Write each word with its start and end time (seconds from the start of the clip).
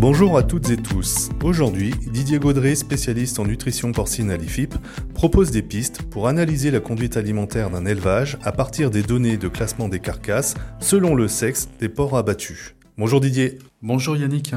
Bonjour 0.00 0.38
à 0.38 0.42
toutes 0.42 0.70
et 0.70 0.78
tous. 0.78 1.28
Aujourd'hui, 1.44 1.92
Didier 2.10 2.38
Gaudré, 2.38 2.74
spécialiste 2.74 3.38
en 3.38 3.44
nutrition 3.44 3.92
porcine 3.92 4.30
à 4.30 4.38
l'IFIP, 4.38 4.74
propose 5.12 5.50
des 5.50 5.60
pistes 5.60 6.00
pour 6.04 6.26
analyser 6.26 6.70
la 6.70 6.80
conduite 6.80 7.18
alimentaire 7.18 7.68
d'un 7.68 7.84
élevage 7.84 8.38
à 8.42 8.50
partir 8.50 8.90
des 8.90 9.02
données 9.02 9.36
de 9.36 9.46
classement 9.46 9.90
des 9.90 10.00
carcasses 10.00 10.54
selon 10.78 11.14
le 11.14 11.28
sexe 11.28 11.68
des 11.80 11.90
porcs 11.90 12.16
abattus. 12.16 12.74
Bonjour 12.96 13.20
Didier. 13.20 13.58
Bonjour 13.82 14.16
Yannick. 14.16 14.54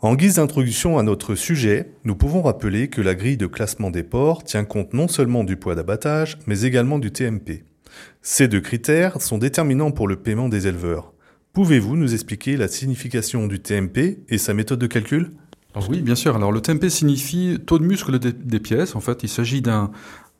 En 0.00 0.14
guise 0.14 0.36
d'introduction 0.36 0.96
à 0.96 1.02
notre 1.02 1.34
sujet, 1.34 1.90
nous 2.04 2.16
pouvons 2.16 2.40
rappeler 2.40 2.88
que 2.88 3.02
la 3.02 3.14
grille 3.14 3.36
de 3.36 3.46
classement 3.46 3.90
des 3.90 4.02
porcs 4.02 4.44
tient 4.44 4.64
compte 4.64 4.94
non 4.94 5.08
seulement 5.08 5.44
du 5.44 5.58
poids 5.58 5.74
d'abattage, 5.74 6.38
mais 6.46 6.62
également 6.62 6.98
du 6.98 7.10
TMP. 7.10 7.64
Ces 8.22 8.48
deux 8.48 8.62
critères 8.62 9.20
sont 9.20 9.36
déterminants 9.36 9.90
pour 9.90 10.08
le 10.08 10.16
paiement 10.16 10.48
des 10.48 10.66
éleveurs. 10.68 11.12
Pouvez-vous 11.56 11.96
nous 11.96 12.12
expliquer 12.12 12.58
la 12.58 12.68
signification 12.68 13.46
du 13.46 13.60
TMP 13.60 14.18
et 14.28 14.36
sa 14.36 14.52
méthode 14.52 14.78
de 14.78 14.86
calcul? 14.86 15.32
Oui, 15.88 16.02
bien 16.02 16.14
sûr. 16.14 16.36
Alors 16.36 16.52
le 16.52 16.60
TMP 16.60 16.90
signifie 16.90 17.56
taux 17.64 17.78
de 17.78 17.84
muscle 17.84 18.18
des, 18.18 18.60
pièces. 18.60 18.94
En 18.94 19.00
fait, 19.00 19.22
il 19.22 19.30
s'agit 19.30 19.62
d'un 19.62 19.90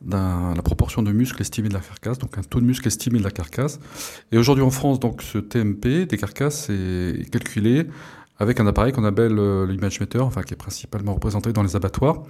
la 0.07 0.63
proportion 0.63 1.03
de 1.03 1.11
muscle 1.13 1.41
estimé 1.41 1.71
de 1.71 1.73
la 1.73 1.81
carcasse, 1.81 2.19
donc 2.19 2.37
un 2.37 2.43
taux 2.43 2.61
de 2.61 2.67
muscle 2.67 2.87
estimé 2.87 3.19
de 3.19 3.25
la 3.25 3.31
carcasse. 3.31 3.81
Et 4.31 4.37
aujourd'hui 4.37 4.63
en 4.63 4.71
France, 4.71 5.01
donc 5.01 5.23
ce 5.23 5.39
TMP 5.39 6.05
des 6.05 6.19
carcasses 6.19 6.69
est 6.69 7.31
calculé 7.31 7.87
avec 8.39 8.61
un 8.61 8.67
appareil 8.67 8.93
qu'on 8.93 9.05
appelle 9.05 9.39
euh, 9.39 9.67
l'image 9.67 9.99
meter, 10.01 10.19
enfin 10.19 10.43
qui 10.43 10.53
est 10.53 10.59
principalement 10.59 11.15
représenté 11.15 11.55
dans 11.55 11.63
les 11.63 11.77
abattoirs 11.77 12.25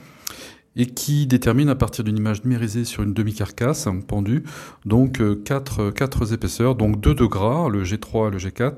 et 0.76 0.86
qui 0.86 1.26
détermine 1.26 1.68
à 1.68 1.74
partir 1.74 2.04
d'une 2.04 2.16
image 2.16 2.44
numérisée 2.44 2.84
sur 2.84 3.02
une 3.02 3.14
demi-carcasse 3.14 3.88
pendue, 4.06 4.44
donc 4.84 5.20
4, 5.44 5.80
euh, 5.80 5.90
4 5.90 6.34
épaisseurs, 6.34 6.74
donc 6.74 7.00
2 7.00 7.14
de 7.14 7.24
gras, 7.24 7.68
le 7.68 7.82
G3 7.82 8.28
et 8.28 8.30
le 8.30 8.38
G4, 8.38 8.74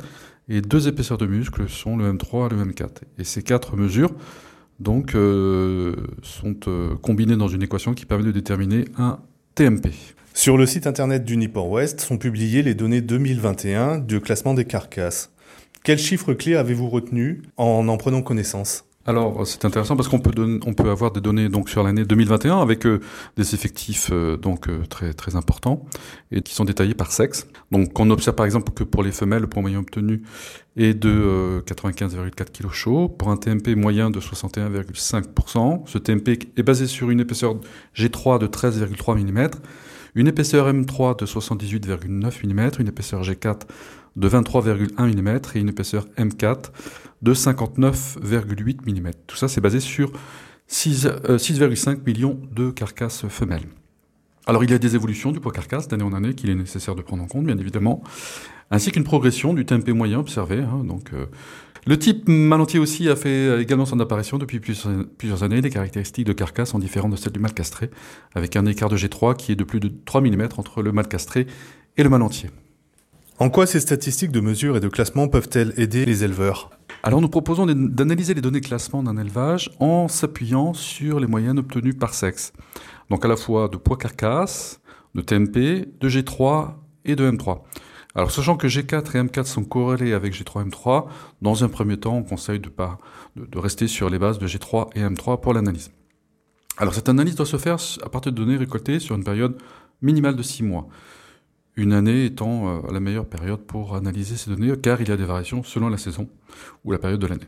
et 0.48 0.62
deux 0.62 0.88
épaisseurs 0.88 1.18
de 1.18 1.26
muscles 1.26 1.68
sont 1.68 1.96
le 1.96 2.10
M3 2.12 2.46
et 2.46 2.54
le 2.54 2.64
M4. 2.64 2.88
Et 3.18 3.24
ces 3.24 3.42
quatre 3.42 3.76
mesures 3.76 4.12
donc, 4.80 5.14
euh, 5.14 5.94
sont 6.22 6.56
euh, 6.68 6.94
combinées 6.96 7.36
dans 7.36 7.48
une 7.48 7.62
équation 7.62 7.94
qui 7.94 8.06
permet 8.06 8.24
de 8.24 8.32
déterminer 8.32 8.86
un 8.96 9.18
TMP. 9.54 9.90
Sur 10.34 10.56
le 10.56 10.66
site 10.66 10.86
internet 10.86 11.24
d'Uniport 11.24 11.68
West 11.68 12.00
sont 12.00 12.16
publiées 12.16 12.62
les 12.62 12.74
données 12.74 13.00
2021 13.00 13.98
du 13.98 14.20
classement 14.20 14.54
des 14.54 14.64
carcasses. 14.64 15.32
Quels 15.82 15.98
chiffres 15.98 16.32
clés 16.32 16.54
avez-vous 16.54 16.88
retenus 16.88 17.42
en 17.56 17.88
en 17.88 17.96
prenant 17.96 18.22
connaissance? 18.22 18.87
Alors 19.08 19.46
c'est 19.46 19.64
intéressant 19.64 19.96
parce 19.96 20.06
qu'on 20.06 20.20
peut 20.20 20.60
on 20.66 20.74
peut 20.74 20.90
avoir 20.90 21.10
des 21.10 21.22
données 21.22 21.48
donc 21.48 21.70
sur 21.70 21.82
l'année 21.82 22.04
2021 22.04 22.60
avec 22.60 22.84
euh, 22.84 23.00
des 23.38 23.54
effectifs 23.54 24.10
euh, 24.12 24.36
donc 24.36 24.68
euh, 24.68 24.84
très 24.86 25.14
très 25.14 25.34
importants 25.34 25.86
et 26.30 26.42
qui 26.42 26.54
sont 26.54 26.66
détaillés 26.66 26.92
par 26.92 27.10
sexe. 27.10 27.46
Donc 27.72 27.98
on 27.98 28.10
observe 28.10 28.36
par 28.36 28.44
exemple 28.44 28.70
que 28.72 28.84
pour 28.84 29.02
les 29.02 29.10
femelles 29.10 29.40
le 29.40 29.46
poids 29.46 29.62
moyen 29.62 29.78
obtenu 29.78 30.22
est 30.76 30.92
de 30.92 31.64
95,4 31.66 32.52
kg 32.52 32.70
chaud 32.70 33.08
pour 33.08 33.30
un 33.30 33.38
TMP 33.38 33.68
moyen 33.76 34.10
de 34.10 34.20
61,5%. 34.20 35.84
Ce 35.86 35.96
TMP 35.96 36.50
est 36.58 36.62
basé 36.62 36.86
sur 36.86 37.08
une 37.08 37.20
épaisseur 37.20 37.56
G3 37.96 38.38
de 38.38 38.46
13,3 38.46 39.18
mm, 39.18 39.48
une 40.14 40.28
épaisseur 40.28 40.72
M3 40.72 41.18
de 41.18 41.26
78,9 41.26 42.46
mm, 42.46 42.70
une 42.80 42.88
épaisseur 42.88 43.22
G4 43.22 43.62
de 44.16 44.28
23,1 44.28 45.00
mm 45.00 45.40
et 45.54 45.60
une 45.60 45.68
épaisseur 45.68 46.06
M4 46.16 46.70
de 47.22 47.34
59,8 47.34 49.00
mm. 49.00 49.10
Tout 49.26 49.36
ça, 49.36 49.48
c'est 49.48 49.60
basé 49.60 49.80
sur 49.80 50.12
6,5 50.70 51.88
euh, 51.88 51.96
millions 52.06 52.38
de 52.54 52.70
carcasses 52.70 53.26
femelles. 53.28 53.66
Alors 54.46 54.64
il 54.64 54.70
y 54.70 54.74
a 54.74 54.78
des 54.78 54.94
évolutions 54.94 55.30
du 55.30 55.40
poids 55.40 55.52
carcasse 55.52 55.88
d'année 55.88 56.04
en 56.04 56.14
année 56.14 56.34
qu'il 56.34 56.48
est 56.48 56.54
nécessaire 56.54 56.94
de 56.94 57.02
prendre 57.02 57.22
en 57.22 57.26
compte, 57.26 57.44
bien 57.44 57.58
évidemment, 57.58 58.02
ainsi 58.70 58.90
qu'une 58.90 59.04
progression 59.04 59.52
du 59.52 59.66
TMP 59.66 59.90
moyen 59.90 60.18
observé. 60.18 60.58
Hein. 60.60 60.82
euh, 61.12 61.26
le 61.86 61.98
type 61.98 62.28
malentier 62.28 62.78
aussi 62.78 63.08
a 63.08 63.16
fait 63.16 63.60
également 63.60 63.86
son 63.86 64.00
apparition 64.00 64.38
depuis 64.38 64.60
plusieurs 64.60 65.42
années. 65.42 65.60
Les 65.60 65.70
caractéristiques 65.70 66.26
de 66.26 66.32
carcasse 66.32 66.70
sont 66.70 66.78
différentes 66.78 67.12
de 67.12 67.16
celles 67.16 67.32
du 67.32 67.40
mâle 67.40 67.54
castré, 67.54 67.90
avec 68.34 68.56
un 68.56 68.66
écart 68.66 68.88
de 68.88 68.96
G3 68.96 69.36
qui 69.36 69.52
est 69.52 69.56
de 69.56 69.64
plus 69.64 69.80
de 69.80 69.90
3 70.04 70.20
mm 70.20 70.48
entre 70.56 70.82
le 70.82 70.92
mâle 70.92 71.08
castré 71.08 71.46
et 71.96 72.02
le 72.02 72.08
mâle 72.08 72.22
entier. 72.22 72.50
En 73.38 73.50
quoi 73.50 73.66
ces 73.66 73.78
statistiques 73.78 74.32
de 74.32 74.40
mesure 74.40 74.76
et 74.76 74.80
de 74.80 74.88
classement 74.88 75.28
peuvent-elles 75.28 75.72
aider 75.76 76.04
les 76.04 76.24
éleveurs? 76.24 76.70
Alors 77.04 77.20
nous 77.20 77.28
proposons 77.28 77.66
d'analyser 77.66 78.34
les 78.34 78.40
données 78.40 78.60
de 78.60 78.66
classement 78.66 79.04
d'un 79.04 79.16
élevage 79.16 79.70
en 79.78 80.08
s'appuyant 80.08 80.74
sur 80.74 81.20
les 81.20 81.28
moyennes 81.28 81.60
obtenues 81.60 81.94
par 81.94 82.14
sexe. 82.14 82.52
Donc 83.10 83.24
à 83.24 83.28
la 83.28 83.36
fois 83.36 83.68
de 83.68 83.76
poids 83.76 83.96
carcasse, 83.96 84.80
de 85.14 85.22
TMP, 85.22 85.88
de 86.00 86.08
G3 86.08 86.74
et 87.04 87.14
de 87.14 87.30
M3. 87.30 87.60
Alors 88.14 88.30
sachant 88.30 88.56
que 88.56 88.66
G4 88.66 89.16
et 89.16 89.22
M4 89.22 89.44
sont 89.44 89.64
corrélés 89.64 90.12
avec 90.12 90.34
G3 90.34 90.66
et 90.66 90.70
M3, 90.70 91.06
dans 91.42 91.62
un 91.62 91.68
premier 91.68 91.98
temps 91.98 92.16
on 92.16 92.22
conseille 92.22 92.60
de, 92.60 92.70
rester 93.58 93.86
sur 93.86 94.10
les 94.10 94.18
bases 94.18 94.38
de 94.38 94.46
G3 94.46 94.88
et 94.94 95.02
M3 95.02 95.40
pour 95.40 95.52
l'analyse. 95.54 95.92
Alors 96.78 96.94
cette 96.94 97.08
analyse 97.08 97.34
doit 97.34 97.46
se 97.46 97.58
faire 97.58 97.76
à 98.02 98.08
partir 98.08 98.32
de 98.32 98.36
données 98.36 98.56
récoltées 98.56 98.98
sur 98.98 99.14
une 99.14 99.24
période 99.24 99.58
minimale 100.00 100.36
de 100.36 100.42
6 100.42 100.62
mois 100.62 100.88
une 101.78 101.92
année 101.92 102.24
étant 102.24 102.68
euh, 102.68 102.92
la 102.92 102.98
meilleure 102.98 103.26
période 103.26 103.60
pour 103.60 103.94
analyser 103.94 104.36
ces 104.36 104.50
données, 104.50 104.76
car 104.76 105.00
il 105.00 105.08
y 105.08 105.12
a 105.12 105.16
des 105.16 105.24
variations 105.24 105.62
selon 105.62 105.88
la 105.88 105.96
saison 105.96 106.28
ou 106.84 106.90
la 106.90 106.98
période 106.98 107.20
de 107.20 107.26
l'année. 107.28 107.46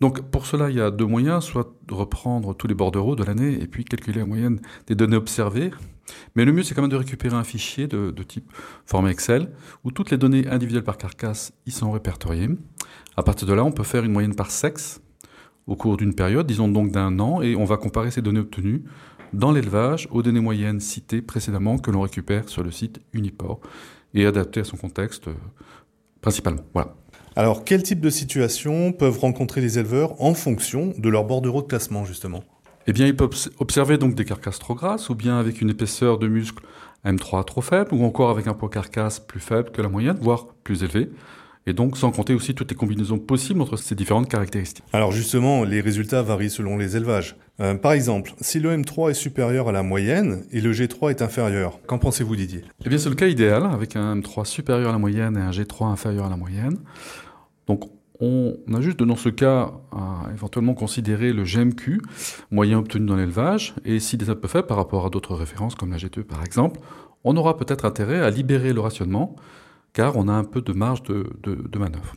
Donc 0.00 0.22
pour 0.30 0.46
cela, 0.46 0.70
il 0.70 0.76
y 0.76 0.80
a 0.80 0.90
deux 0.90 1.04
moyens, 1.04 1.44
soit 1.44 1.74
de 1.86 1.92
reprendre 1.92 2.54
tous 2.54 2.66
les 2.66 2.74
bordereaux 2.74 3.16
de 3.16 3.22
l'année 3.22 3.60
et 3.60 3.66
puis 3.66 3.84
calculer 3.84 4.20
la 4.20 4.26
moyenne 4.26 4.60
des 4.86 4.94
données 4.94 5.18
observées. 5.18 5.70
Mais 6.34 6.44
le 6.44 6.52
mieux, 6.52 6.62
c'est 6.62 6.74
quand 6.74 6.82
même 6.82 6.90
de 6.90 6.96
récupérer 6.96 7.36
un 7.36 7.44
fichier 7.44 7.86
de, 7.86 8.10
type 8.22 8.50
format 8.86 9.10
Excel, 9.10 9.50
où 9.84 9.90
toutes 9.90 10.10
les 10.10 10.18
données 10.18 10.46
individuelles 10.48 10.84
par 10.84 10.96
carcasse 10.96 11.52
y 11.66 11.70
sont 11.70 11.90
répertoriées. 11.90 12.48
À 13.16 13.22
partir 13.22 13.46
de 13.46 13.52
là, 13.52 13.64
on 13.64 13.72
peut 13.72 13.82
faire 13.82 14.04
une 14.04 14.12
moyenne 14.12 14.34
par 14.34 14.50
sexe 14.50 15.00
au 15.66 15.76
cours 15.76 15.96
d'une 15.96 16.14
période, 16.14 16.46
disons 16.46 16.68
donc 16.68 16.90
d'un 16.90 17.18
an, 17.20 17.42
et 17.42 17.54
on 17.56 17.64
va 17.64 17.76
comparer 17.76 18.10
ces 18.10 18.22
données 18.22 18.40
obtenues 18.40 18.84
dans 19.32 19.52
l'élevage 19.52 20.08
aux 20.10 20.22
données 20.22 20.40
moyennes 20.40 20.80
citées 20.80 21.22
précédemment 21.22 21.78
que 21.78 21.90
l'on 21.90 22.00
récupère 22.00 22.48
sur 22.48 22.62
le 22.62 22.70
site 22.70 23.00
Uniport 23.12 23.60
et 24.14 24.26
adaptées 24.26 24.60
à 24.60 24.64
son 24.64 24.76
contexte 24.76 25.28
euh, 25.28 25.34
principalement. 26.20 26.62
Voilà. 26.74 26.94
Alors, 27.36 27.64
quel 27.64 27.82
type 27.82 28.00
de 28.00 28.10
situations 28.10 28.92
peuvent 28.92 29.18
rencontrer 29.18 29.60
les 29.60 29.78
éleveurs 29.78 30.20
en 30.20 30.34
fonction 30.34 30.92
de 30.98 31.08
leur 31.08 31.24
bordereau 31.24 31.62
de 31.62 31.68
classement, 31.68 32.04
justement? 32.04 32.42
Eh 32.90 32.92
bien, 32.92 33.06
ils 33.06 33.14
peuvent 33.14 33.48
observer 33.60 33.98
donc 33.98 34.16
des 34.16 34.24
carcasses 34.24 34.58
trop 34.58 34.74
grasses, 34.74 35.10
ou 35.10 35.14
bien 35.14 35.38
avec 35.38 35.60
une 35.60 35.70
épaisseur 35.70 36.18
de 36.18 36.26
muscle 36.26 36.64
M3 37.04 37.44
trop 37.44 37.60
faible, 37.60 37.94
ou 37.94 38.04
encore 38.04 38.30
avec 38.30 38.48
un 38.48 38.52
poids 38.52 38.68
carcasse 38.68 39.20
plus 39.20 39.38
faible 39.38 39.70
que 39.70 39.80
la 39.80 39.88
moyenne, 39.88 40.18
voire 40.20 40.48
plus 40.64 40.82
élevé 40.82 41.08
et 41.66 41.72
donc 41.72 41.96
sans 41.96 42.10
compter 42.10 42.34
aussi 42.34 42.52
toutes 42.52 42.70
les 42.70 42.76
combinaisons 42.76 43.18
possibles 43.18 43.60
entre 43.60 43.76
ces 43.76 43.94
différentes 43.94 44.28
caractéristiques. 44.28 44.82
Alors 44.92 45.12
justement, 45.12 45.62
les 45.62 45.80
résultats 45.80 46.22
varient 46.22 46.50
selon 46.50 46.76
les 46.78 46.96
élevages. 46.96 47.36
Euh, 47.60 47.76
par 47.76 47.92
exemple, 47.92 48.32
si 48.40 48.58
le 48.58 48.76
M3 48.76 49.10
est 49.10 49.14
supérieur 49.14 49.68
à 49.68 49.72
la 49.72 49.84
moyenne 49.84 50.42
et 50.50 50.60
le 50.60 50.72
G3 50.72 51.10
est 51.10 51.22
inférieur, 51.22 51.78
qu'en 51.86 51.98
pensez-vous 51.98 52.34
Didier? 52.34 52.64
Eh 52.84 52.88
bien 52.88 52.98
c'est 52.98 53.10
le 53.10 53.14
cas 53.14 53.28
idéal, 53.28 53.66
avec 53.66 53.94
un 53.94 54.16
M3 54.16 54.46
supérieur 54.46 54.88
à 54.88 54.92
la 54.92 54.98
moyenne 54.98 55.36
et 55.36 55.40
un 55.40 55.50
G3 55.50 55.92
inférieur 55.92 56.26
à 56.26 56.30
la 56.30 56.36
moyenne. 56.36 56.78
Donc 57.68 57.84
on 58.20 58.54
a 58.74 58.80
juste 58.80 59.02
dans 59.02 59.16
ce 59.16 59.28
cas 59.28 59.72
à 59.92 60.30
éventuellement 60.32 60.74
considérer 60.74 61.32
le 61.32 61.44
GMQ, 61.44 62.02
moyen 62.50 62.78
obtenu 62.78 63.06
dans 63.06 63.16
l'élevage, 63.16 63.74
et 63.84 63.98
s'il 63.98 64.22
est 64.22 64.28
un 64.28 64.34
peu 64.34 64.48
faible 64.48 64.66
par 64.66 64.76
rapport 64.76 65.06
à 65.06 65.10
d'autres 65.10 65.34
références 65.34 65.74
comme 65.74 65.90
la 65.90 65.96
G2 65.96 66.22
par 66.22 66.44
exemple, 66.44 66.80
on 67.24 67.36
aura 67.36 67.56
peut-être 67.56 67.84
intérêt 67.84 68.20
à 68.20 68.30
libérer 68.30 68.72
le 68.72 68.80
rationnement 68.80 69.36
car 69.92 70.16
on 70.16 70.28
a 70.28 70.32
un 70.32 70.44
peu 70.44 70.60
de 70.60 70.72
marge 70.72 71.02
de, 71.02 71.78
manœuvre. 71.78 72.14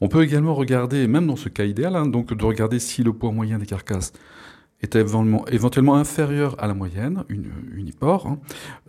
On 0.00 0.08
peut 0.08 0.22
également 0.22 0.54
regarder, 0.54 1.06
même 1.06 1.26
dans 1.26 1.36
ce 1.36 1.48
cas 1.48 1.64
idéal, 1.64 1.94
hein, 1.94 2.06
donc 2.06 2.32
de 2.32 2.44
regarder 2.44 2.78
si 2.78 3.02
le 3.02 3.12
poids 3.12 3.32
moyen 3.32 3.58
des 3.58 3.66
carcasses 3.66 4.12
est 4.82 4.96
éventuellement, 4.96 5.94
inférieur 5.94 6.56
à 6.58 6.66
la 6.66 6.74
moyenne, 6.74 7.24
une, 7.28 7.50
uniport. 7.74 8.26
Hein. 8.26 8.38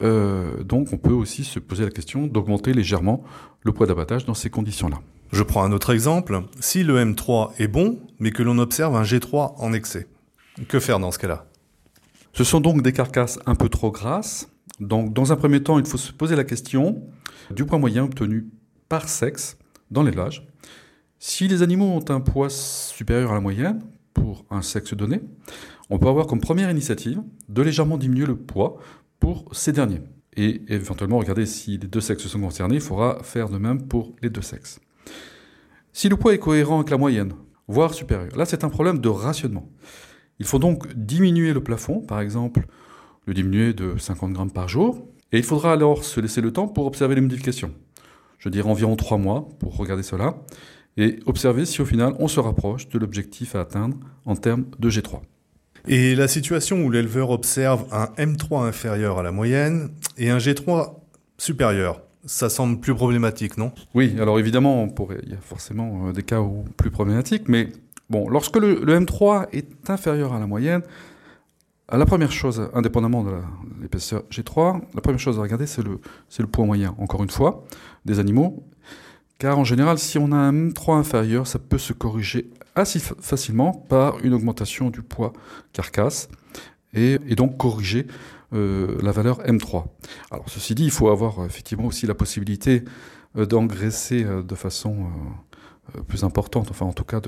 Euh, 0.01 0.63
donc 0.63 0.89
on 0.91 0.97
peut 0.97 1.13
aussi 1.13 1.43
se 1.43 1.59
poser 1.59 1.85
la 1.85 1.91
question 1.91 2.27
d'augmenter 2.27 2.73
légèrement 2.73 3.23
le 3.61 3.71
poids 3.71 3.87
d'abattage 3.87 4.25
dans 4.25 4.33
ces 4.33 4.49
conditions-là. 4.49 4.99
Je 5.31 5.43
prends 5.43 5.63
un 5.63 5.71
autre 5.71 5.93
exemple. 5.93 6.43
Si 6.59 6.83
le 6.83 7.03
M3 7.03 7.51
est 7.59 7.67
bon, 7.67 7.99
mais 8.19 8.31
que 8.31 8.43
l'on 8.43 8.57
observe 8.59 8.95
un 8.95 9.03
G3 9.03 9.55
en 9.57 9.73
excès, 9.73 10.07
que 10.67 10.79
faire 10.79 10.99
dans 10.99 11.11
ce 11.11 11.19
cas-là? 11.19 11.47
Ce 12.33 12.43
sont 12.43 12.59
donc 12.59 12.81
des 12.81 12.93
carcasses 12.93 13.39
un 13.45 13.55
peu 13.55 13.69
trop 13.69 13.91
grasses. 13.91 14.49
Donc 14.79 15.13
dans 15.13 15.31
un 15.31 15.35
premier 15.35 15.61
temps, 15.61 15.79
il 15.79 15.85
faut 15.85 15.97
se 15.97 16.11
poser 16.11 16.35
la 16.35 16.43
question 16.43 17.03
du 17.51 17.65
poids 17.65 17.77
moyen 17.77 18.03
obtenu 18.03 18.47
par 18.89 19.07
sexe 19.09 19.57
dans 19.91 20.03
l'élevage. 20.03 20.47
Si 21.19 21.47
les 21.47 21.61
animaux 21.61 21.85
ont 21.85 22.05
un 22.09 22.19
poids 22.19 22.49
supérieur 22.49 23.31
à 23.31 23.35
la 23.35 23.39
moyenne 23.39 23.81
un 24.49 24.61
sexe 24.61 24.93
donné, 24.93 25.21
on 25.89 25.99
peut 25.99 26.07
avoir 26.07 26.27
comme 26.27 26.41
première 26.41 26.71
initiative 26.71 27.21
de 27.49 27.61
légèrement 27.61 27.97
diminuer 27.97 28.25
le 28.25 28.35
poids 28.35 28.77
pour 29.19 29.45
ces 29.53 29.71
derniers. 29.71 30.01
Et 30.35 30.61
éventuellement 30.67 31.19
regarder 31.19 31.45
si 31.45 31.77
les 31.77 31.87
deux 31.87 32.01
sexes 32.01 32.27
sont 32.27 32.39
concernés, 32.39 32.75
il 32.75 32.81
faudra 32.81 33.21
faire 33.23 33.49
de 33.49 33.57
même 33.57 33.87
pour 33.87 34.15
les 34.21 34.29
deux 34.29 34.41
sexes. 34.41 34.79
Si 35.91 36.09
le 36.09 36.17
poids 36.17 36.33
est 36.33 36.39
cohérent 36.39 36.77
avec 36.77 36.89
la 36.89 36.97
moyenne, 36.97 37.33
voire 37.67 37.93
supérieur, 37.93 38.35
là 38.35 38.45
c'est 38.45 38.63
un 38.63 38.69
problème 38.69 38.99
de 38.99 39.09
rationnement. 39.09 39.69
Il 40.39 40.45
faut 40.45 40.59
donc 40.59 40.91
diminuer 40.95 41.53
le 41.53 41.63
plafond, 41.63 42.01
par 42.01 42.19
exemple 42.19 42.65
le 43.25 43.33
diminuer 43.33 43.73
de 43.73 43.97
50 43.97 44.33
grammes 44.33 44.51
par 44.51 44.67
jour, 44.67 45.07
et 45.31 45.37
il 45.37 45.43
faudra 45.43 45.71
alors 45.71 46.03
se 46.03 46.19
laisser 46.19 46.41
le 46.41 46.51
temps 46.51 46.67
pour 46.67 46.85
observer 46.85 47.15
les 47.15 47.21
modifications. 47.21 47.71
Je 48.37 48.49
dirais 48.49 48.69
environ 48.69 48.95
trois 48.95 49.17
mois 49.17 49.47
pour 49.59 49.77
regarder 49.77 50.03
cela. 50.03 50.35
Et 50.97 51.19
observer 51.25 51.65
si 51.65 51.81
au 51.81 51.85
final 51.85 52.13
on 52.19 52.27
se 52.27 52.39
rapproche 52.39 52.89
de 52.89 52.99
l'objectif 52.99 53.55
à 53.55 53.61
atteindre 53.61 53.97
en 54.25 54.35
termes 54.35 54.65
de 54.79 54.89
G3. 54.89 55.21
Et 55.87 56.15
la 56.15 56.27
situation 56.27 56.83
où 56.83 56.89
l'éleveur 56.89 57.29
observe 57.29 57.85
un 57.91 58.05
M3 58.17 58.65
inférieur 58.65 59.19
à 59.19 59.23
la 59.23 59.31
moyenne 59.31 59.89
et 60.17 60.29
un 60.29 60.37
G3 60.37 60.93
supérieur, 61.37 62.01
ça 62.25 62.49
semble 62.49 62.79
plus 62.79 62.95
problématique, 62.95 63.57
non? 63.57 63.73
Oui, 63.93 64.15
alors 64.19 64.39
évidemment, 64.39 64.87
il 65.23 65.31
y 65.31 65.33
a 65.33 65.41
forcément 65.41 66.07
euh, 66.07 66.13
des 66.13 66.23
cas 66.23 66.39
où 66.39 66.63
plus 66.77 66.89
problématiques, 66.89 67.49
mais 67.49 67.69
bon, 68.09 68.29
lorsque 68.29 68.55
le, 68.55 68.75
M3 68.85 69.47
est 69.51 69.89
inférieur 69.89 70.33
à 70.33 70.39
la 70.39 70.47
moyenne, 70.47 70.83
la 71.91 72.05
première 72.05 72.31
chose, 72.31 72.69
indépendamment 72.73 73.23
de 73.23 73.33
l'épaisseur 73.81 74.23
G3, 74.31 74.81
la 74.95 75.01
première 75.01 75.19
chose 75.19 75.37
à 75.37 75.41
regarder, 75.41 75.67
c'est 75.67 75.83
le, 75.83 75.99
le 76.39 76.47
poids 76.47 76.65
moyen, 76.65 76.95
encore 76.97 77.23
une 77.23 77.29
fois, 77.29 77.65
des 78.05 78.19
animaux. 78.19 78.63
Car 79.39 79.59
en 79.59 79.63
général, 79.63 79.99
si 79.99 80.17
on 80.17 80.31
a 80.31 80.37
un 80.37 80.69
M3 80.69 80.97
inférieur, 80.97 81.47
ça 81.47 81.59
peut 81.59 81.77
se 81.77 81.93
corriger 81.93 82.49
assez 82.75 82.99
facilement 82.99 83.71
par 83.71 84.23
une 84.23 84.33
augmentation 84.33 84.89
du 84.89 85.01
poids 85.01 85.33
carcasse 85.73 86.29
et, 86.93 87.17
donc 87.35 87.57
corriger 87.57 88.07
euh, 88.53 88.97
la 89.01 89.11
valeur 89.11 89.41
M3. 89.43 89.85
Alors 90.31 90.45
ceci 90.47 90.75
dit, 90.75 90.85
il 90.85 90.91
faut 90.91 91.09
avoir 91.09 91.39
euh, 91.39 91.45
effectivement 91.45 91.85
aussi 91.85 92.05
la 92.05 92.15
possibilité 92.15 92.83
euh, 93.37 93.45
d'engraisser 93.45 94.23
de 94.23 94.55
façon 94.55 95.07
plus 96.07 96.23
importante, 96.23 96.71
enfin 96.71 96.85
en 96.85 96.93
tout 96.93 97.03
cas 97.03 97.19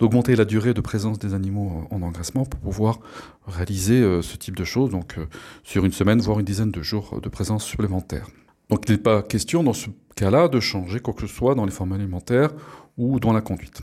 d'augmenter 0.00 0.34
la 0.34 0.44
durée 0.44 0.74
de 0.74 0.80
présence 0.80 1.20
des 1.20 1.32
animaux 1.32 1.86
en 1.92 2.02
engraissement 2.02 2.44
pour 2.44 2.58
pouvoir 2.58 2.98
réaliser 3.46 4.02
ce 4.20 4.36
type 4.36 4.56
de 4.56 4.64
choses, 4.64 4.90
donc 4.90 5.16
sur 5.62 5.84
une 5.84 5.92
semaine, 5.92 6.20
voire 6.20 6.40
une 6.40 6.44
dizaine 6.44 6.72
de 6.72 6.82
jours 6.82 7.20
de 7.22 7.28
présence 7.28 7.64
supplémentaire. 7.64 8.26
Donc 8.68 8.88
il 8.88 8.92
n'est 8.92 8.98
pas 8.98 9.22
question 9.22 9.62
dans 9.62 9.72
ce 9.72 9.90
cas-là 10.20 10.48
de 10.48 10.60
changer 10.60 11.00
quoi 11.00 11.14
que 11.14 11.22
ce 11.22 11.26
soit 11.26 11.54
dans 11.54 11.64
les 11.64 11.72
formes 11.72 11.92
alimentaires 11.92 12.50
ou 12.96 13.20
dans 13.20 13.32
la 13.32 13.40
conduite. 13.40 13.82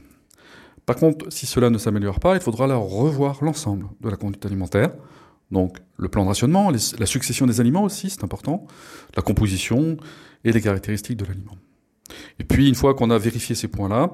Par 0.86 0.96
contre, 0.96 1.32
si 1.32 1.46
cela 1.46 1.70
ne 1.70 1.78
s'améliore 1.78 2.20
pas, 2.20 2.36
il 2.36 2.42
faudra 2.42 2.66
alors 2.66 2.90
revoir 2.90 3.44
l'ensemble 3.44 3.88
de 4.02 4.10
la 4.10 4.16
conduite 4.16 4.46
alimentaire. 4.46 4.92
Donc 5.52 5.78
le 5.98 6.08
plan 6.08 6.24
de 6.24 6.30
rationnement, 6.30 6.72
la 6.72 7.06
succession 7.06 7.46
des 7.46 7.60
aliments 7.60 7.84
aussi, 7.84 8.10
c'est 8.10 8.24
important, 8.24 8.68
la 9.16 9.22
composition 9.22 9.98
et 10.44 10.52
les 10.52 10.62
caractéristiques 10.62 11.18
de 11.18 11.26
l'aliment. 11.26 11.58
Et 12.40 12.44
puis 12.44 12.68
une 12.70 12.76
fois 12.76 12.94
qu'on 12.94 13.10
a 13.10 13.18
vérifié 13.18 13.56
ces 13.56 13.68
points-là, 13.68 14.12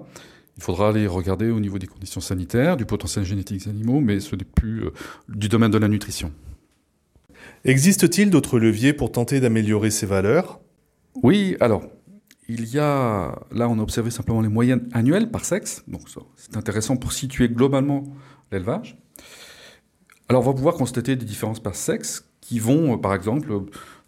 il 0.58 0.64
faudra 0.64 0.90
aller 0.90 1.08
regarder 1.08 1.50
au 1.50 1.60
niveau 1.60 1.80
des 1.80 1.88
conditions 1.88 2.22
sanitaires, 2.22 2.78
du 2.78 2.86
potentiel 2.86 3.26
génétique 3.26 3.64
des 3.64 3.70
animaux, 3.70 4.00
mais 4.00 4.20
ce 4.20 4.36
n'est 4.36 4.44
plus 4.44 4.86
euh, 4.86 4.94
du 5.28 5.50
domaine 5.50 5.72
de 5.72 5.80
la 5.80 5.88
nutrition. 5.88 6.32
Existe-t-il 7.66 8.30
d'autres 8.30 8.60
leviers 8.60 8.94
pour 8.94 9.12
tenter 9.12 9.40
d'améliorer 9.40 9.90
ces 9.90 10.06
valeurs? 10.06 10.60
Oui, 11.22 11.56
alors, 11.60 11.84
il 12.48 12.66
y 12.68 12.80
a, 12.80 13.40
là 13.52 13.70
on 13.70 13.80
a 13.80 13.82
observé 13.82 14.12
simplement 14.12 14.42
les 14.42 14.50
moyennes 14.50 14.90
annuelles 14.94 15.32
par 15.32 15.46
sexe, 15.46 15.84
donc 15.88 16.02
c'est 16.36 16.58
intéressant 16.58 16.98
pour 16.98 17.14
situer 17.14 17.50
globalement 17.50 18.04
l'élevage. 18.52 18.98
Alors 20.30 20.44
on 20.44 20.52
va 20.52 20.54
pouvoir 20.54 20.76
constater 20.76 21.16
des 21.16 21.26
différences 21.26 21.62
par 21.62 21.76
sexe 21.76 22.26
qui 22.42 22.60
vont, 22.60 22.98
par 22.98 23.14
exemple, 23.14 23.50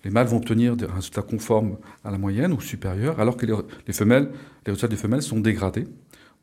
les 0.04 0.12
mâles 0.12 0.28
vont 0.28 0.38
obtenir 0.38 0.76
des 0.76 0.86
résultats 0.86 1.22
conformes 1.22 1.78
à 2.04 2.12
la 2.12 2.18
moyenne 2.18 2.54
ou 2.54 2.62
supérieurs, 2.62 3.20
alors 3.20 3.38
que 3.38 3.46
les, 3.46 3.94
femelles, 3.94 4.30
les 4.66 4.72
résultats 4.72 4.88
des 4.88 4.98
femelles 4.98 5.24
sont 5.24 5.40
dégradés. 5.40 5.88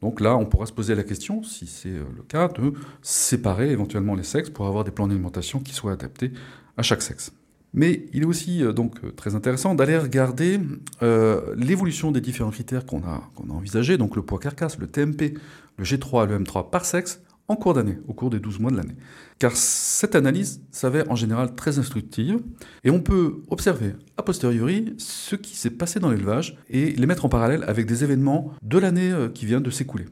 Donc 0.00 0.20
là, 0.20 0.36
on 0.36 0.46
pourra 0.46 0.66
se 0.66 0.72
poser 0.72 0.94
la 0.94 1.04
question, 1.04 1.44
si 1.44 1.66
c'est 1.66 1.90
euh, 1.90 2.04
le 2.16 2.22
cas, 2.24 2.48
de 2.48 2.72
séparer 3.02 3.70
éventuellement 3.70 4.16
les 4.16 4.24
sexes 4.24 4.50
pour 4.50 4.66
avoir 4.66 4.82
des 4.82 4.90
plans 4.90 5.06
d'alimentation 5.06 5.60
qui 5.60 5.72
soient 5.72 5.92
adaptés 5.92 6.32
à 6.76 6.82
chaque 6.82 7.02
sexe. 7.02 7.32
Mais 7.74 8.06
il 8.12 8.22
est 8.22 8.26
aussi 8.26 8.62
euh, 8.62 8.72
donc 8.72 9.02
euh, 9.04 9.10
très 9.10 9.34
intéressant 9.34 9.74
d'aller 9.74 9.96
regarder 9.96 10.60
euh, 11.02 11.54
l'évolution 11.56 12.12
des 12.12 12.20
différents 12.20 12.50
critères 12.50 12.84
qu'on 12.84 13.02
a, 13.02 13.22
qu'on 13.34 13.48
a 13.50 13.52
envisagés, 13.52 13.96
donc 13.96 14.16
le 14.16 14.22
poids 14.22 14.38
carcasse, 14.38 14.78
le 14.78 14.86
TMP, 14.86 15.38
le 15.78 15.84
G3 15.84 16.24
et 16.24 16.28
le 16.28 16.38
M3 16.38 16.69
par 16.69 16.84
sexe, 16.84 17.22
en 17.48 17.56
cours 17.56 17.74
d'année, 17.74 17.98
au 18.08 18.12
cours 18.12 18.30
des 18.30 18.38
12 18.38 18.60
mois 18.60 18.70
de 18.70 18.76
l'année. 18.76 18.96
Car 19.38 19.56
cette 19.56 20.14
analyse 20.14 20.62
s'avère 20.70 21.10
en 21.10 21.16
général 21.16 21.54
très 21.54 21.78
instructive 21.78 22.38
et 22.84 22.90
on 22.90 23.00
peut 23.00 23.42
observer 23.48 23.94
a 24.16 24.22
posteriori 24.22 24.94
ce 24.98 25.34
qui 25.34 25.56
s'est 25.56 25.70
passé 25.70 25.98
dans 25.98 26.10
l'élevage 26.10 26.56
et 26.69 26.92
les 26.92 27.06
mettre 27.06 27.24
en 27.24 27.28
parallèle 27.28 27.64
avec 27.66 27.86
des 27.86 28.04
événements 28.04 28.52
de 28.62 28.78
l'année 28.78 29.12
qui 29.34 29.44
vient 29.44 29.60
de 29.60 29.70
s'écouler. 29.70 30.04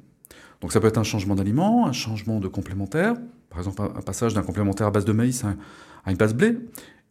Donc 0.60 0.72
ça 0.72 0.80
peut 0.80 0.88
être 0.88 0.98
un 0.98 1.04
changement 1.04 1.36
d'aliment, 1.36 1.86
un 1.86 1.92
changement 1.92 2.40
de 2.40 2.48
complémentaire, 2.48 3.14
par 3.48 3.60
exemple 3.60 3.82
un 3.82 4.02
passage 4.02 4.34
d'un 4.34 4.42
complémentaire 4.42 4.88
à 4.88 4.90
base 4.90 5.04
de 5.04 5.12
maïs 5.12 5.44
à 6.04 6.10
une 6.10 6.16
base 6.16 6.34
blé, 6.34 6.56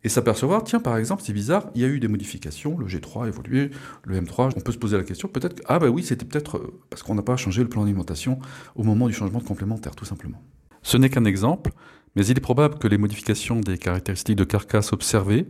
et 0.03 0.09
s'apercevoir, 0.09 0.63
tiens, 0.63 0.79
par 0.79 0.97
exemple, 0.97 1.23
c'est 1.25 1.33
bizarre, 1.33 1.69
il 1.75 1.81
y 1.81 1.83
a 1.83 1.87
eu 1.87 1.99
des 1.99 2.07
modifications, 2.07 2.77
le 2.77 2.87
G3 2.87 3.25
a 3.25 3.27
évolué, 3.27 3.71
le 4.05 4.21
M3, 4.21 4.53
on 4.55 4.61
peut 4.61 4.71
se 4.71 4.77
poser 4.77 4.95
la 4.97 5.03
question, 5.03 5.27
peut-être 5.27 5.55
que, 5.55 5.61
ah 5.67 5.77
bah 5.77 5.89
oui, 5.89 6.03
c'était 6.03 6.25
peut-être 6.25 6.57
euh, 6.57 6.79
parce 6.89 7.03
qu'on 7.03 7.15
n'a 7.15 7.21
pas 7.21 7.35
changé 7.35 7.61
le 7.61 7.67
plan 7.67 7.81
d'alimentation 7.81 8.39
au 8.75 8.83
moment 8.83 9.07
du 9.07 9.13
changement 9.13 9.39
de 9.39 9.43
complémentaire, 9.43 9.95
tout 9.95 10.05
simplement. 10.05 10.41
Ce 10.83 10.95
n'est 10.95 11.09
qu'un 11.09 11.25
exemple, 11.25 11.71
mais 12.15 12.25
il 12.25 12.37
est 12.37 12.41
probable 12.41 12.79
que 12.79 12.87
les 12.87 12.97
modifications 12.97 13.59
des 13.59 13.77
caractéristiques 13.77 14.37
de 14.37 14.45
carcasse 14.45 14.93
observées 14.93 15.47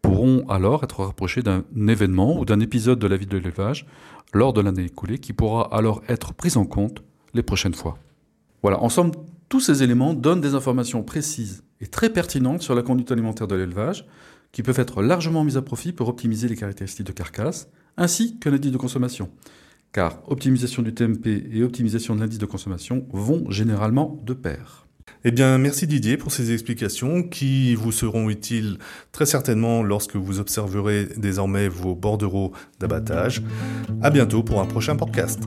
pourront 0.00 0.48
alors 0.48 0.82
être 0.82 1.04
rapprochées 1.04 1.42
d'un 1.42 1.62
événement 1.76 2.38
ou 2.38 2.46
d'un 2.46 2.60
épisode 2.60 2.98
de 2.98 3.06
la 3.06 3.18
vie 3.18 3.26
de 3.26 3.36
l'élevage 3.36 3.86
lors 4.32 4.54
de 4.54 4.62
l'année 4.62 4.84
écoulée 4.84 5.18
qui 5.18 5.34
pourra 5.34 5.68
alors 5.76 6.02
être 6.08 6.32
pris 6.32 6.56
en 6.56 6.64
compte 6.64 7.02
les 7.34 7.42
prochaines 7.42 7.74
fois. 7.74 7.98
Voilà, 8.62 8.82
en 8.82 8.88
somme, 8.88 9.12
tous 9.50 9.60
ces 9.60 9.82
éléments 9.82 10.14
donnent 10.14 10.40
des 10.40 10.54
informations 10.54 11.02
précises 11.02 11.64
et 11.80 11.86
très 11.86 12.10
pertinentes 12.10 12.62
sur 12.62 12.74
la 12.74 12.82
conduite 12.82 13.12
alimentaire 13.12 13.46
de 13.46 13.54
l'élevage, 13.54 14.06
qui 14.52 14.62
peuvent 14.62 14.80
être 14.80 15.02
largement 15.02 15.44
mises 15.44 15.56
à 15.56 15.62
profit 15.62 15.92
pour 15.92 16.08
optimiser 16.08 16.48
les 16.48 16.56
caractéristiques 16.56 17.06
de 17.06 17.12
carcasse, 17.12 17.68
ainsi 17.96 18.38
que 18.38 18.48
l'indice 18.48 18.72
de 18.72 18.76
consommation. 18.76 19.30
Car 19.92 20.20
optimisation 20.28 20.82
du 20.82 20.94
TMP 20.94 21.48
et 21.52 21.62
optimisation 21.62 22.14
de 22.14 22.20
l'indice 22.20 22.38
de 22.38 22.46
consommation 22.46 23.06
vont 23.12 23.50
généralement 23.50 24.20
de 24.24 24.34
pair. 24.34 24.86
Eh 25.24 25.32
bien, 25.32 25.58
merci 25.58 25.86
Didier 25.86 26.16
pour 26.16 26.32
ces 26.32 26.52
explications 26.52 27.22
qui 27.22 27.74
vous 27.74 27.92
seront 27.92 28.30
utiles 28.30 28.78
très 29.12 29.26
certainement 29.26 29.82
lorsque 29.82 30.16
vous 30.16 30.40
observerez 30.40 31.08
désormais 31.16 31.68
vos 31.68 31.94
bordereaux 31.94 32.52
d'abattage. 32.78 33.42
À 34.00 34.10
bientôt 34.10 34.42
pour 34.42 34.60
un 34.60 34.66
prochain 34.66 34.96
podcast. 34.96 35.40